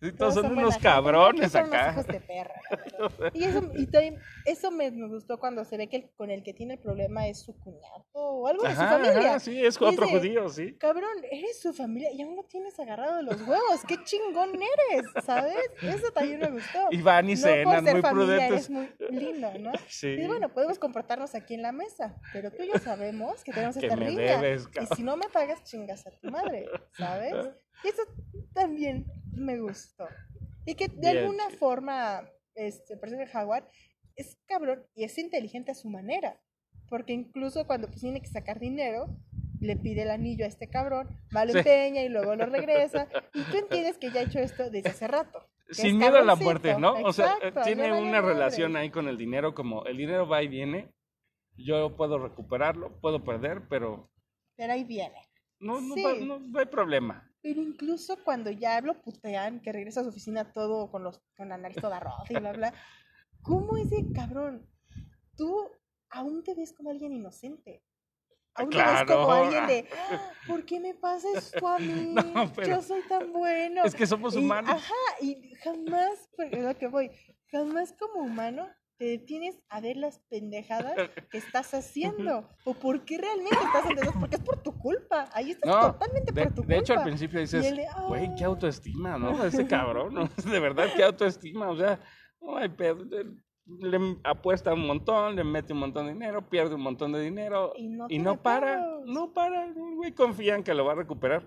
Sí, 0.00 0.12
todos 0.12 0.34
son 0.34 0.52
unos 0.52 0.74
gente, 0.74 0.88
cabrones 0.88 1.52
son 1.52 1.62
acá. 1.62 1.92
hijos 1.92 2.06
de 2.06 2.20
perra. 2.20 2.54
Y 3.34 3.44
eso, 3.44 3.62
y 3.74 3.86
también, 3.86 4.18
eso 4.44 4.70
me, 4.70 4.90
me 4.90 5.08
gustó 5.08 5.38
cuando 5.38 5.64
se 5.64 5.76
ve 5.78 5.88
que 5.88 5.96
el- 5.96 6.10
con 6.14 6.30
el 6.30 6.42
que 6.42 6.52
tiene 6.52 6.74
el 6.74 6.80
problema 6.80 7.26
es 7.26 7.40
su 7.42 7.58
cuñado 7.58 8.06
o 8.12 8.46
algo 8.46 8.62
de 8.64 8.70
su 8.70 8.76
familia. 8.76 9.18
ajá, 9.30 9.40
sí, 9.40 9.64
es 9.64 9.76
otro 9.80 10.06
Dice, 10.06 10.18
judío, 10.18 10.48
sí. 10.50 10.74
Cabrón, 10.78 11.10
eres 11.30 11.60
su 11.60 11.72
familia 11.72 12.10
y 12.12 12.20
aún 12.22 12.36
lo 12.36 12.44
tienes 12.44 12.78
agarrado 12.78 13.16
de 13.16 13.22
los 13.22 13.40
huevos. 13.42 13.80
¡Qué 13.88 13.96
chingón 14.04 14.50
eres! 14.54 15.24
¿Sabes? 15.24 15.56
Eso 15.82 16.10
también 16.12 16.40
me 16.40 16.50
gustó. 16.50 16.78
Y 16.90 17.00
van 17.02 17.28
y 17.30 17.34
no 17.34 17.38
cenan 17.40 17.82
muy 17.84 18.02
familia 18.02 18.10
prudentes. 18.10 18.50
eres 18.50 18.70
muy 18.70 18.90
lindo, 19.10 19.50
¿no? 19.58 19.72
Sí. 19.88 20.08
Y 20.08 20.26
bueno, 20.26 20.48
podemos 20.50 20.78
comportarnos 20.78 21.34
aquí 21.34 21.54
en 21.54 21.62
la 21.62 21.72
mesa, 21.72 22.14
pero 22.32 22.50
tú 22.50 22.62
y 22.62 22.68
yo 22.68 22.78
sabemos 22.78 23.42
que 23.42 23.52
tenemos 23.52 23.76
Que 23.76 23.86
esta 23.86 23.96
me 23.96 24.10
debes, 24.10 24.68
Y 24.80 24.94
si 24.94 25.02
no 25.02 25.16
me 25.16 25.28
pagas, 25.28 25.62
chingas 25.64 26.06
a 26.06 26.10
tu 26.10 26.30
madre, 26.30 26.68
¿sabes? 26.92 27.34
Y 27.84 27.88
eso 27.88 28.02
también 28.52 29.06
me 29.32 29.58
gustó. 29.60 30.06
Y 30.66 30.74
que 30.74 30.88
de 30.88 30.96
Bien 31.00 31.18
alguna 31.18 31.46
chido. 31.48 31.58
forma, 31.58 32.28
este, 32.54 32.94
el 32.94 33.00
personaje 33.00 33.36
Howard 33.36 33.64
es 34.16 34.38
cabrón 34.46 34.84
y 34.94 35.04
es 35.04 35.16
inteligente 35.18 35.70
a 35.72 35.74
su 35.74 35.88
manera. 35.88 36.40
Porque 36.88 37.12
incluso 37.12 37.66
cuando 37.66 37.86
pues, 37.88 38.00
tiene 38.00 38.20
que 38.20 38.26
sacar 38.28 38.58
dinero, 38.58 39.06
le 39.60 39.76
pide 39.76 40.02
el 40.02 40.10
anillo 40.10 40.44
a 40.44 40.48
este 40.48 40.68
cabrón, 40.68 41.08
va, 41.34 41.44
lo 41.44 41.52
Sí. 41.52 41.58
empeña 41.58 42.02
y 42.02 42.08
luego 42.08 42.34
lo 42.34 42.46
regresa. 42.46 43.08
Y 43.34 43.42
tú 43.44 43.56
entiendes 43.58 43.98
que 43.98 44.10
ya 44.10 44.20
ha 44.20 44.24
hecho 44.24 44.38
esto 44.40 44.70
desde 44.70 44.90
hace 44.90 45.06
rato. 45.06 45.46
Sin 45.70 45.98
miedo 45.98 46.16
a 46.18 46.22
la 46.24 46.34
muerte, 46.34 46.76
¿no? 46.78 46.94
O 47.04 47.12
sea, 47.12 47.34
eh, 47.34 47.48
Exacto, 47.48 47.62
tiene 47.62 47.92
una 47.92 48.20
madre. 48.20 48.34
relación 48.34 48.74
ahí 48.76 48.90
con 48.90 49.06
el 49.06 49.16
dinero, 49.16 49.54
como 49.54 49.84
el 49.86 49.96
dinero 49.96 50.26
va 50.28 50.42
y 50.42 50.48
viene. 50.48 50.90
Yo 51.56 51.96
puedo 51.96 52.18
recuperarlo, 52.18 52.98
puedo 53.00 53.22
perder, 53.22 53.68
pero 53.68 54.10
Pero 54.56 54.72
ahí 54.72 54.82
viene. 54.82 55.14
no, 55.60 55.80
no, 55.80 55.94
Sí. 55.94 56.02
va- 56.02 56.14
no- 56.14 56.40
no 56.40 56.58
hay 56.58 56.66
problema. 56.66 57.29
Pero 57.42 57.62
incluso 57.62 58.22
cuando 58.22 58.50
ya 58.50 58.80
lo 58.80 59.00
putean, 59.00 59.60
que 59.60 59.72
regresa 59.72 60.00
a 60.00 60.02
su 60.04 60.10
oficina 60.10 60.52
todo 60.52 60.90
con 60.90 61.02
los 61.02 61.20
con 61.36 61.48
la 61.48 61.56
nariz 61.56 61.78
toda 61.80 61.98
rota 62.00 62.26
y 62.30 62.36
bla 62.36 62.52
bla, 62.52 62.74
¿cómo 63.42 63.76
ese 63.78 64.10
cabrón? 64.12 64.66
Tú 65.36 65.70
aún 66.10 66.42
te 66.44 66.54
ves 66.54 66.72
como 66.74 66.90
alguien 66.90 67.12
inocente. 67.12 67.82
Aún 68.54 68.70
te 68.70 68.76
ves 68.78 69.04
como 69.06 69.32
alguien 69.32 69.66
de, 69.68 69.88
"Ah, 70.10 70.32
¿por 70.46 70.66
qué 70.66 70.80
me 70.80 70.92
pasa 70.94 71.28
esto 71.34 71.66
a 71.66 71.78
mí? 71.78 72.14
No, 72.34 72.52
Yo 72.66 72.82
soy 72.82 73.00
tan 73.08 73.32
bueno. 73.32 73.84
Es 73.84 73.94
que 73.94 74.06
somos 74.06 74.34
Y- 74.34 74.38
humanos. 74.38 74.70
ajá, 74.74 74.94
y 75.22 75.54
jamás, 75.62 76.28
pues, 76.36 76.52
es 76.52 76.62
lo 76.62 76.76
que 76.76 76.88
voy, 76.88 77.10
jamás 77.50 77.94
como 77.98 78.20
humano 78.24 78.68
te 79.00 79.06
detienes 79.06 79.58
a 79.70 79.80
ver 79.80 79.96
las 79.96 80.18
pendejadas 80.28 80.94
que 81.30 81.38
estás 81.38 81.72
haciendo. 81.72 82.46
O 82.66 82.74
por 82.74 83.06
qué 83.06 83.16
realmente 83.16 83.56
estás 83.56 83.86
haciendo 83.86 84.12
porque 84.20 84.36
es 84.36 84.42
por 84.42 84.62
tu 84.62 84.76
culpa. 84.78 85.26
Ahí 85.32 85.52
estás 85.52 85.70
No, 85.74 85.92
totalmente 85.92 86.32
de, 86.32 86.42
por 86.42 86.54
tu 86.54 86.62
de 86.64 86.76
hecho 86.76 86.92
al 86.92 86.98
culpa. 86.98 87.04
principio 87.06 87.40
dices, 87.40 87.74
güey, 88.06 88.34
qué 88.36 88.44
autoestima, 88.44 89.16
¿no? 89.16 89.30
Ese 89.44 89.66
cabrón, 89.66 90.12
¿no? 90.12 90.28
De 90.52 90.60
verdad, 90.60 90.88
qué 90.94 91.02
autoestima, 91.02 91.70
o 91.70 91.76
sea, 91.78 91.98
no 92.42 92.58
hay 92.58 92.68
pedo. 92.68 93.02
Le, 93.06 93.24
le 93.88 94.18
apuesta 94.22 94.74
un 94.74 94.86
montón, 94.86 95.34
le 95.34 95.44
mete 95.44 95.72
un 95.72 95.78
montón 95.78 96.04
de 96.04 96.12
dinero, 96.12 96.46
pierde 96.50 96.74
un 96.74 96.82
montón 96.82 97.12
de 97.12 97.22
dinero 97.22 97.72
Y 97.76 97.88
no 97.88 98.04
y 98.04 98.08
tiene 98.08 98.24
no 98.24 98.42
para, 98.42 98.84
no 99.06 99.32
para, 99.32 99.72
güey 99.72 100.12
confía 100.12 100.56
en 100.56 100.62
que 100.62 100.74
lo 100.74 100.84
va 100.84 100.92
a 100.92 100.96
recuperar, 100.96 101.46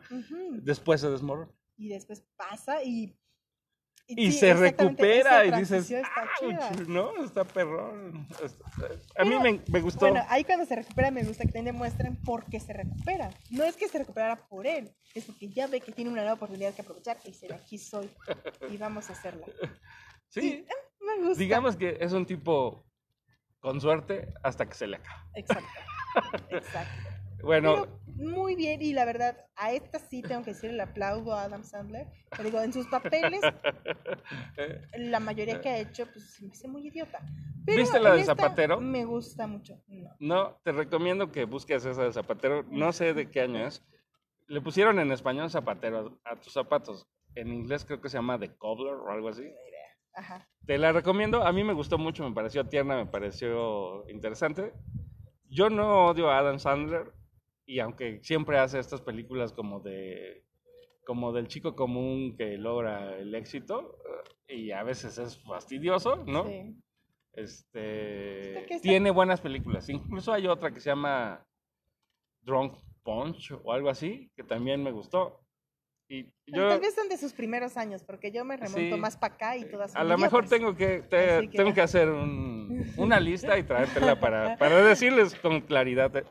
después 0.63 1.01
se 1.01 1.11
desmorona. 1.11 1.51
Y 1.77 1.89
después 1.89 2.25
pasa 2.35 2.83
y. 2.83 3.15
Y 4.05 4.31
sí, 4.33 4.39
se 4.39 4.53
recupera 4.53 5.45
y 5.45 5.51
dices, 5.51 5.89
está. 5.89 6.71
¿no? 6.87 7.23
Está 7.23 7.45
perrón. 7.45 8.27
Está- 8.43 8.65
A 9.17 9.23
mí 9.23 9.29
Pero, 9.29 9.39
me, 9.41 9.61
me 9.67 9.79
gustó. 9.79 10.01
Bueno, 10.01 10.23
ahí 10.27 10.43
cuando 10.43 10.65
se 10.65 10.75
recupera 10.75 11.09
me 11.09 11.23
gusta 11.23 11.45
que 11.45 11.51
también 11.53 11.73
demuestren 11.73 12.15
por 12.21 12.43
qué 12.45 12.59
se 12.59 12.73
recupera. 12.73 13.29
No 13.49 13.63
es 13.63 13.77
que 13.77 13.87
se 13.87 13.97
recuperara 13.99 14.35
por 14.35 14.67
él, 14.67 14.93
es 15.15 15.23
porque 15.25 15.49
ya 15.49 15.67
ve 15.67 15.79
que 15.79 15.91
tiene 15.93 16.11
una 16.11 16.21
nueva 16.21 16.35
oportunidad 16.35 16.73
que 16.73 16.81
aprovechar 16.81 17.17
y 17.23 17.29
dice, 17.29 17.47
aquí 17.53 17.77
soy 17.77 18.09
y 18.69 18.77
vamos 18.77 19.09
a 19.09 19.13
hacerla. 19.13 19.45
sí, 20.27 20.65
Me 20.99 21.23
gusta. 21.25 21.39
digamos 21.39 21.75
que 21.77 21.97
es 22.01 22.11
un 22.11 22.25
tipo 22.25 22.85
con 23.59 23.79
suerte 23.79 24.33
hasta 24.43 24.65
que 24.67 24.73
se 24.75 24.87
le 24.87 24.97
acaba. 24.97 25.25
Exacto. 25.35 25.69
Exacto. 26.49 27.09
Bueno, 27.43 27.73
Pero 27.75 27.99
muy 28.15 28.55
bien, 28.55 28.81
y 28.81 28.93
la 28.93 29.05
verdad, 29.05 29.37
a 29.55 29.73
esta 29.73 29.99
sí 29.99 30.21
tengo 30.21 30.43
que 30.43 30.51
decir 30.51 30.69
el 30.69 30.79
aplaudo 30.79 31.33
a 31.33 31.43
Adam 31.43 31.63
Sandler. 31.63 32.07
Pero 32.29 32.43
digo, 32.43 32.61
en 32.61 32.71
sus 32.71 32.87
papeles, 32.87 33.41
la 34.97 35.19
mayoría 35.19 35.59
que 35.59 35.69
ha 35.69 35.77
hecho, 35.79 36.05
pues 36.11 36.31
se 36.31 36.45
me 36.45 36.51
hace 36.51 36.67
muy 36.67 36.87
idiota. 36.87 37.19
Pero 37.65 37.79
¿Viste 37.79 37.99
la 37.99 38.09
en 38.09 38.15
de 38.15 38.21
esta 38.21 38.35
Zapatero? 38.35 38.79
Me 38.79 39.03
gusta 39.03 39.45
mucho. 39.45 39.81
No. 39.87 40.15
No, 40.19 40.59
te 40.63 40.71
recomiendo 40.71 41.31
que 41.31 41.43
busques 41.45 41.85
esa 41.85 42.03
de 42.03 42.13
Zapatero. 42.13 42.63
No 42.69 42.93
sé 42.93 43.13
de 43.13 43.29
qué 43.29 43.41
año 43.41 43.67
es. 43.67 43.83
Le 44.47 44.61
pusieron 44.61 44.99
en 44.99 45.11
español 45.11 45.49
Zapatero 45.49 46.19
a, 46.23 46.31
a 46.31 46.35
tus 46.39 46.53
zapatos. 46.53 47.07
En 47.35 47.51
inglés 47.51 47.83
creo 47.83 47.99
que 47.99 48.09
se 48.09 48.17
llama 48.17 48.39
The 48.39 48.55
Cobbler 48.55 48.93
o 48.93 49.11
algo 49.11 49.29
así. 49.29 49.51
Ajá. 50.15 50.47
Te 50.65 50.77
la 50.77 50.91
recomiendo. 50.91 51.43
A 51.43 51.51
mí 51.51 51.63
me 51.63 51.73
gustó 51.73 51.97
mucho, 51.97 52.27
me 52.27 52.35
pareció 52.35 52.65
tierna, 52.67 52.95
me 52.95 53.07
pareció 53.07 54.07
interesante. 54.09 54.73
Yo 55.49 55.69
no 55.69 56.07
odio 56.07 56.29
a 56.29 56.37
Adam 56.37 56.59
Sandler 56.59 57.11
y 57.65 57.79
aunque 57.79 58.19
siempre 58.23 58.57
hace 58.57 58.79
estas 58.79 59.01
películas 59.01 59.53
como 59.53 59.79
de 59.79 60.43
como 61.05 61.33
del 61.33 61.47
chico 61.49 61.75
común 61.75 62.35
que 62.37 62.57
logra 62.57 63.17
el 63.17 63.35
éxito 63.35 63.97
eh, 64.47 64.55
y 64.55 64.71
a 64.71 64.83
veces 64.83 65.17
es 65.17 65.37
fastidioso, 65.43 66.23
¿no? 66.25 66.45
Sí. 66.45 66.75
Este 67.33 68.65
tiene 68.81 69.11
buenas 69.11 69.41
películas. 69.41 69.89
Incluso 69.89 70.31
hay 70.31 70.47
otra 70.47 70.71
que 70.71 70.79
se 70.79 70.89
llama 70.89 71.45
Drunk 72.41 72.77
Punch 73.03 73.51
o 73.63 73.73
algo 73.73 73.89
así, 73.89 74.31
que 74.35 74.43
también 74.43 74.81
me 74.83 74.91
gustó. 74.91 75.41
Y 76.07 76.25
yo 76.45 76.69
Tal 76.69 76.79
vez 76.79 76.93
son 76.95 77.09
de 77.09 77.17
sus 77.17 77.33
primeros 77.33 77.75
años, 77.75 78.03
porque 78.03 78.31
yo 78.31 78.45
me 78.45 78.55
remonto 78.55 78.95
Sí. 78.95 79.01
más 79.01 79.17
para 79.17 79.33
acá 79.33 79.57
y 79.57 79.65
todas 79.65 79.91
son 79.93 80.01
a 80.01 80.03
lo 80.03 80.17
mejor 80.17 80.43
idiotas. 80.43 80.59
tengo 80.59 80.75
que 80.75 80.99
te- 81.01 81.49
que 81.49 81.57
tengo 81.57 81.73
que 81.73 81.81
hacer 81.81 82.09
un- 82.09 82.85
una 82.97 83.19
lista 83.19 83.57
y 83.57 83.63
traértela 83.63 84.19
para, 84.19 84.57
para 84.57 84.75
decirles 84.97 85.35
con 85.35 85.61
claridad 85.61 86.15
eh, 86.17 86.23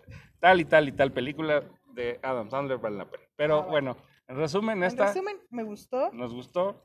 tal 0.43 0.61
y 0.61 0.65
tal 0.65 0.89
y 0.89 0.93
tal 0.93 1.13
película 1.13 1.63
de 1.95 2.19
Adam 2.23 2.51
Sandler 2.51 2.79
vale 2.79 2.97
la 2.99 3.05
pena. 3.11 3.23
Pero 3.37 3.61
Ah, 3.63 3.67
bueno. 3.67 3.97
en 4.29 4.37
resumen, 4.37 4.79
En 4.79 4.85
esta 4.85 5.07
resumen, 5.07 5.37
me 5.51 5.63
gustó. 5.63 6.11
nos 6.13 6.35
gustó. 6.35 6.85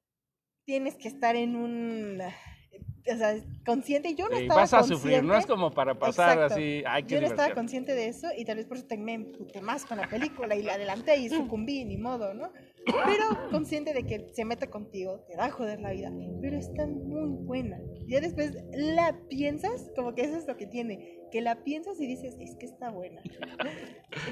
Tienes 0.63 0.95
que 0.95 1.07
estar 1.07 1.35
en 1.35 1.55
un. 1.55 2.21
O 2.21 3.15
sea, 3.17 3.35
consciente. 3.65 4.09
Y 4.09 4.15
yo 4.15 4.27
no 4.29 4.37
y 4.37 4.43
estaba 4.43 4.61
vas 4.61 4.73
a 4.73 4.77
consciente. 4.79 5.01
sufrir, 5.01 5.23
no 5.23 5.35
es 5.35 5.45
como 5.45 5.71
para 5.71 5.97
pasar 5.97 6.33
Exacto. 6.37 6.53
así, 6.55 6.83
ay, 6.85 7.03
qué 7.03 7.15
Yo 7.15 7.21
no 7.21 7.27
estaba 7.27 7.53
consciente 7.55 7.95
de 7.95 8.07
eso 8.09 8.27
y 8.37 8.43
tal 8.45 8.57
vez 8.57 8.65
por 8.67 8.77
eso 8.77 8.85
te- 8.85 8.97
me 8.97 9.13
emputé 9.13 9.61
más 9.61 9.85
con 9.85 9.97
la 9.97 10.07
película 10.09 10.55
y 10.55 10.61
la 10.61 10.73
adelanté 10.73 11.15
y 11.17 11.29
sucumbí, 11.29 11.85
ni 11.85 11.97
modo, 11.97 12.33
¿no? 12.33 12.51
Pero 12.87 13.49
consciente 13.51 13.93
de 13.93 14.03
que 14.03 14.29
se 14.33 14.45
mete 14.45 14.69
contigo, 14.69 15.19
te 15.27 15.35
va 15.35 15.45
a 15.45 15.51
joder 15.51 15.79
la 15.81 15.91
vida, 15.91 16.11
pero 16.41 16.57
está 16.57 16.85
muy 16.87 17.29
buena. 17.45 17.77
Ya 18.07 18.21
después 18.21 18.55
la 18.73 19.19
piensas, 19.29 19.91
como 19.95 20.15
que 20.15 20.21
eso 20.21 20.37
es 20.37 20.47
lo 20.47 20.55
que 20.57 20.67
tiene, 20.67 21.19
que 21.31 21.41
la 21.41 21.63
piensas 21.63 21.99
y 21.99 22.07
dices, 22.07 22.35
es 22.39 22.55
que 22.55 22.65
está 22.65 22.89
buena. 22.89 23.21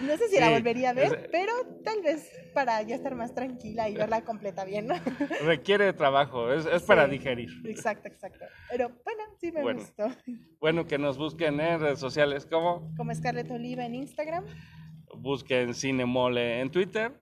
No 0.07 0.17
sé 0.17 0.29
si 0.29 0.39
la 0.39 0.49
volvería 0.51 0.91
a 0.91 0.93
ver, 0.93 1.05
es- 1.13 1.29
pero 1.31 1.51
tal 1.83 2.01
vez 2.01 2.31
para 2.53 2.81
ya 2.83 2.95
estar 2.95 3.15
más 3.15 3.33
tranquila 3.33 3.89
y 3.89 3.95
verla 3.95 4.23
completa 4.23 4.63
bien, 4.63 4.87
¿no? 4.87 4.95
Requiere 5.43 5.91
trabajo, 5.93 6.51
es, 6.53 6.65
es 6.65 6.83
para 6.83 7.05
Sí. 7.05 7.11
digerir. 7.11 7.49
Exacto, 7.65 8.07
exacto. 8.07 8.45
Pero 8.71 8.89
bueno, 9.03 9.23
sí 9.41 9.51
me 9.51 9.61
Bueno. 9.61 9.79
gustó. 9.81 10.07
Bueno, 10.61 10.85
que 10.85 10.97
nos 10.97 11.17
busquen 11.17 11.59
en 11.59 11.79
redes 11.81 11.99
sociales 11.99 12.45
como 12.45 12.93
Como 12.95 13.13
Scarlett 13.13 13.51
Oliva 13.51 13.85
en 13.85 13.95
Instagram. 13.95 14.45
busquen 15.17 15.73
Cinemole 15.73 16.61
en 16.61 16.71
Twitter. 16.71 17.21